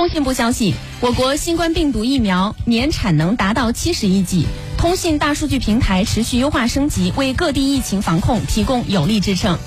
[0.00, 4.46] 工信部消息，我国新冠病毒疫苗年产能达到七十亿剂，
[4.78, 9.58] 通信大数据平台持续优化升级，为各地疫情防控提供有力支撑。